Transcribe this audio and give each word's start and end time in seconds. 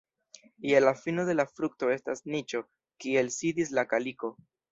Je 0.69 0.79
la 0.79 0.93
fino 1.01 1.25
de 1.27 1.35
la 1.39 1.45
frukto 1.59 1.91
estas 1.97 2.25
niĉo, 2.35 2.63
kie 3.05 3.25
sidis 3.39 3.75
la 3.81 3.87
kaliko. 3.95 4.35